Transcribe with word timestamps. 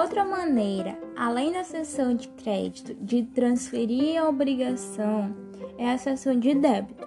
Outra 0.00 0.24
maneira, 0.24 0.98
além 1.14 1.52
da 1.52 1.62
cessão 1.62 2.14
de 2.14 2.26
crédito, 2.28 2.94
de 2.94 3.22
transferir 3.22 4.18
a 4.18 4.30
obrigação 4.30 5.36
é 5.76 5.90
a 5.90 5.98
cessão 5.98 6.40
de 6.40 6.54
débito 6.54 7.06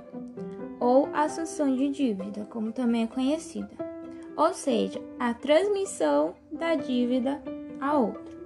ou 0.79 1.09
assunção 1.11 1.75
de 1.75 1.89
dívida, 1.89 2.45
como 2.51 2.71
também 2.71 3.01
é 3.01 3.07
conhecida. 3.07 3.71
Ou 4.37 4.53
seja, 4.53 5.01
a 5.19 5.33
transmissão 5.33 6.35
da 6.51 6.75
dívida 6.75 7.41
a 7.81 7.97
outro. 7.97 8.37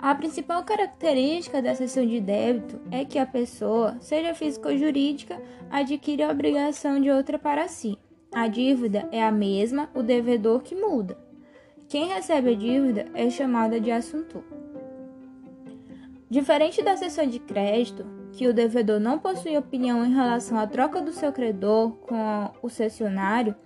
A 0.00 0.14
principal 0.14 0.62
característica 0.62 1.60
da 1.60 1.74
cessão 1.74 2.06
de 2.06 2.20
débito 2.20 2.78
é 2.88 3.04
que 3.04 3.18
a 3.18 3.26
pessoa, 3.26 3.96
seja 3.98 4.32
física 4.32 4.68
ou 4.68 4.78
jurídica, 4.78 5.42
adquire 5.68 6.22
a 6.22 6.30
obrigação 6.30 7.00
de 7.00 7.10
outra 7.10 7.36
para 7.36 7.66
si. 7.66 7.98
A 8.32 8.46
dívida 8.46 9.08
é 9.10 9.20
a 9.20 9.32
mesma, 9.32 9.90
o 9.92 10.04
devedor 10.04 10.62
que 10.62 10.76
muda. 10.76 11.29
Quem 11.90 12.06
recebe 12.06 12.52
a 12.52 12.54
dívida 12.54 13.06
é 13.14 13.28
chamada 13.28 13.80
de 13.80 13.90
assuntor. 13.90 14.44
Diferente 16.30 16.80
da 16.84 16.96
cessão 16.96 17.26
de 17.26 17.40
crédito, 17.40 18.06
que 18.30 18.46
o 18.46 18.54
devedor 18.54 19.00
não 19.00 19.18
possui 19.18 19.58
opinião 19.58 20.06
em 20.06 20.14
relação 20.14 20.56
à 20.56 20.68
troca 20.68 21.02
do 21.02 21.10
seu 21.10 21.32
credor 21.32 21.90
com 22.06 22.48
o 22.62 22.68
cessionário, 22.68 23.56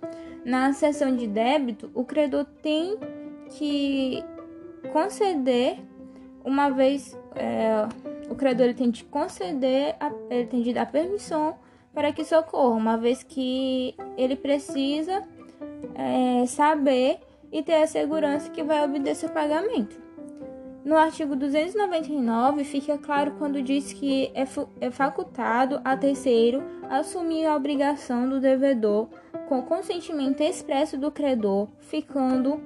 na 0.43 0.73
cessão 0.73 1.15
de 1.15 1.27
débito, 1.27 1.91
o 1.93 2.03
credor 2.03 2.45
tem 2.63 2.97
que 3.51 4.23
conceder, 4.91 5.77
uma 6.43 6.71
vez 6.71 7.15
é, 7.35 7.87
o 8.27 8.33
credor 8.33 8.65
ele 8.65 8.73
tem 8.73 8.89
de 8.89 9.03
conceder, 9.03 9.95
ele 10.31 10.47
tem 10.47 10.63
de 10.63 10.73
dar 10.73 10.91
permissão 10.91 11.55
para 11.93 12.11
que 12.11 12.25
socorra, 12.25 12.75
uma 12.75 12.97
vez 12.97 13.21
que 13.21 13.95
ele 14.17 14.35
precisa 14.35 15.21
é, 15.93 16.43
saber 16.47 17.19
e 17.55 17.63
ter 17.63 17.75
a 17.75 17.87
segurança 17.87 18.49
que 18.49 18.61
vai 18.61 18.83
obter 18.83 19.15
seu 19.15 19.29
pagamento. 19.29 19.97
No 20.83 20.97
artigo 20.97 21.37
299 21.37 22.65
fica 22.65 22.97
claro 22.97 23.31
quando 23.39 23.61
diz 23.61 23.93
que 23.93 24.29
é, 24.35 24.43
é 24.81 24.91
facultado 24.91 25.79
a 25.85 25.95
terceiro 25.95 26.61
assumir 26.89 27.45
a 27.45 27.55
obrigação 27.55 28.27
do 28.27 28.41
devedor 28.41 29.07
com 29.47 29.61
consentimento 29.61 30.41
expresso 30.41 30.97
do 30.97 31.09
credor, 31.09 31.69
ficando 31.79 32.59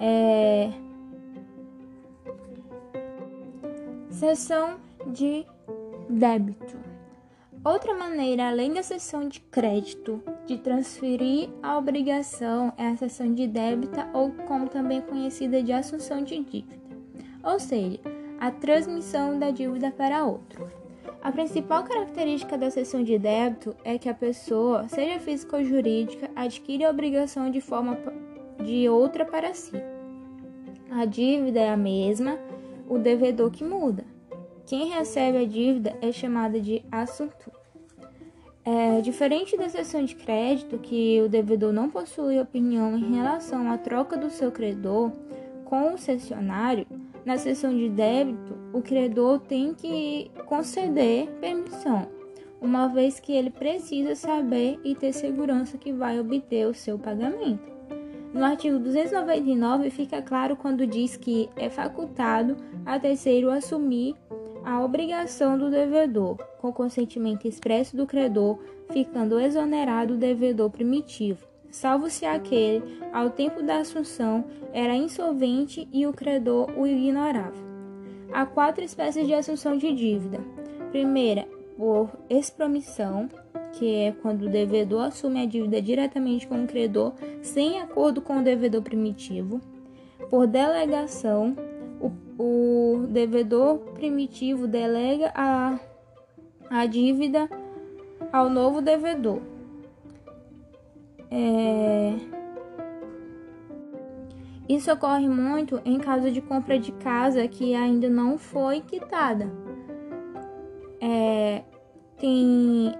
é, 0.00 0.70
seção 4.10 4.76
de 5.08 5.44
débito. 6.08 6.81
Outra 7.64 7.94
maneira, 7.94 8.48
além 8.48 8.72
da 8.72 8.82
cessão 8.82 9.28
de 9.28 9.38
crédito, 9.38 10.20
de 10.46 10.58
transferir 10.58 11.48
a 11.62 11.78
obrigação 11.78 12.72
é 12.76 12.88
a 12.88 12.96
cessão 12.96 13.32
de 13.32 13.46
débita 13.46 14.10
ou 14.12 14.32
como 14.48 14.68
também 14.68 14.98
é 14.98 15.02
conhecida 15.02 15.62
de 15.62 15.72
assunção 15.72 16.24
de 16.24 16.42
dívida, 16.42 16.76
ou 17.40 17.60
seja, 17.60 18.00
a 18.40 18.50
transmissão 18.50 19.38
da 19.38 19.52
dívida 19.52 19.92
para 19.92 20.24
outro. 20.24 20.68
A 21.22 21.30
principal 21.30 21.84
característica 21.84 22.58
da 22.58 22.68
cessão 22.68 23.04
de 23.04 23.16
débito 23.16 23.76
é 23.84 23.96
que 23.96 24.08
a 24.08 24.14
pessoa, 24.14 24.88
seja 24.88 25.20
física 25.20 25.56
ou 25.56 25.64
jurídica, 25.64 26.28
adquire 26.34 26.84
a 26.84 26.90
obrigação 26.90 27.48
de 27.48 27.60
forma 27.60 27.96
de 28.60 28.88
outra 28.88 29.24
para 29.24 29.54
si. 29.54 29.76
A 30.90 31.04
dívida 31.04 31.60
é 31.60 31.70
a 31.70 31.76
mesma, 31.76 32.40
o 32.88 32.98
devedor 32.98 33.52
que 33.52 33.62
muda. 33.62 34.04
Quem 34.66 34.90
recebe 34.90 35.38
a 35.38 35.44
dívida 35.44 35.96
é 36.00 36.12
chamada 36.12 36.60
de 36.60 36.84
assuntor. 36.90 37.52
É, 38.64 39.00
diferente 39.00 39.56
da 39.56 39.68
cessão 39.68 40.04
de 40.04 40.14
crédito, 40.14 40.78
que 40.78 41.20
o 41.20 41.28
devedor 41.28 41.72
não 41.72 41.90
possui 41.90 42.38
opinião 42.38 42.96
em 42.96 43.16
relação 43.16 43.70
à 43.70 43.76
troca 43.76 44.16
do 44.16 44.30
seu 44.30 44.52
credor 44.52 45.10
com 45.64 45.94
o 45.94 45.98
cessionário, 45.98 46.86
na 47.24 47.38
cessão 47.38 47.74
de 47.76 47.88
débito, 47.88 48.56
o 48.72 48.82
credor 48.82 49.40
tem 49.40 49.74
que 49.74 50.30
conceder 50.46 51.28
permissão, 51.40 52.08
uma 52.60 52.88
vez 52.88 53.20
que 53.20 53.32
ele 53.32 53.50
precisa 53.50 54.14
saber 54.14 54.80
e 54.84 54.94
ter 54.94 55.12
segurança 55.12 55.78
que 55.78 55.92
vai 55.92 56.18
obter 56.18 56.66
o 56.66 56.74
seu 56.74 56.98
pagamento. 56.98 57.72
No 58.34 58.44
artigo 58.44 58.78
299 58.78 59.90
fica 59.90 60.22
claro 60.22 60.56
quando 60.56 60.86
diz 60.86 61.16
que 61.16 61.50
é 61.56 61.68
facultado 61.68 62.56
a 62.84 62.98
terceiro 62.98 63.50
assumir 63.50 64.16
a 64.64 64.82
obrigação 64.84 65.58
do 65.58 65.70
devedor, 65.70 66.36
com 66.60 66.72
consentimento 66.72 67.46
expresso 67.46 67.96
do 67.96 68.06
credor, 68.06 68.58
ficando 68.90 69.38
exonerado 69.40 70.14
o 70.14 70.18
devedor 70.18 70.70
primitivo, 70.70 71.46
salvo 71.70 72.10
se 72.10 72.24
aquele, 72.24 73.00
ao 73.12 73.30
tempo 73.30 73.62
da 73.62 73.78
assunção, 73.78 74.44
era 74.72 74.94
insolvente 74.94 75.88
e 75.92 76.06
o 76.06 76.12
credor 76.12 76.70
o 76.76 76.86
ignorava. 76.86 77.60
Há 78.32 78.46
quatro 78.46 78.84
espécies 78.84 79.26
de 79.26 79.34
assunção 79.34 79.76
de 79.76 79.92
dívida. 79.92 80.38
Primeira, 80.90 81.46
por 81.76 82.10
expromissão, 82.30 83.28
que 83.72 83.94
é 83.94 84.12
quando 84.12 84.42
o 84.42 84.48
devedor 84.48 85.06
assume 85.06 85.42
a 85.42 85.46
dívida 85.46 85.80
diretamente 85.80 86.46
com 86.46 86.62
o 86.62 86.66
credor, 86.66 87.14
sem 87.40 87.80
acordo 87.80 88.20
com 88.20 88.38
o 88.38 88.42
devedor 88.42 88.82
primitivo. 88.82 89.60
Por 90.30 90.46
delegação, 90.46 91.56
devedor 93.12 93.78
primitivo 93.94 94.66
delega 94.66 95.30
a, 95.34 95.78
a 96.70 96.86
dívida 96.86 97.48
ao 98.32 98.48
novo 98.48 98.80
devedor. 98.80 99.40
É... 101.30 102.14
Isso 104.68 104.90
ocorre 104.92 105.28
muito 105.28 105.80
em 105.84 105.98
caso 105.98 106.30
de 106.30 106.40
compra 106.40 106.78
de 106.78 106.92
casa 106.92 107.46
que 107.46 107.74
ainda 107.74 108.08
não 108.08 108.38
foi 108.38 108.80
quitada. 108.80 109.50
É... 111.00 111.62
Tem 112.18 112.94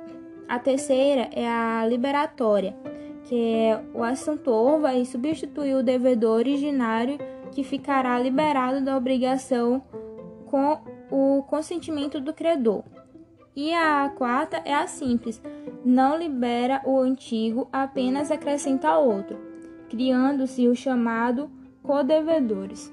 a 0.49 0.59
terceira 0.59 1.31
é 1.33 1.49
a 1.49 1.87
liberatória, 1.87 2.77
que 3.25 3.34
é 3.34 3.83
o 3.94 4.03
assuntor 4.03 4.81
vai 4.81 5.05
substituir 5.05 5.75
o 5.77 5.83
devedor 5.83 6.39
originário 6.39 7.19
que 7.53 7.62
ficará 7.62 8.19
liberado 8.19 8.84
da 8.84 8.97
obrigação 8.97 9.83
com 10.52 10.82
o 11.10 11.42
consentimento 11.44 12.20
do 12.20 12.34
credor. 12.34 12.84
E 13.56 13.72
a 13.72 14.12
quarta 14.14 14.60
é 14.66 14.74
a 14.74 14.86
simples, 14.86 15.40
não 15.82 16.18
libera 16.18 16.82
o 16.84 16.98
antigo, 17.00 17.68
apenas 17.72 18.30
acrescenta 18.30 18.98
outro, 18.98 19.38
criando-se 19.88 20.68
o 20.68 20.76
chamado 20.76 21.50
codevedores. 21.82 22.92